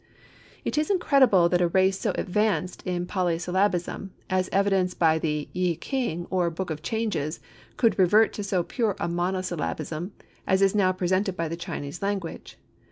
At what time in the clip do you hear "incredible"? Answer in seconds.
0.89-1.47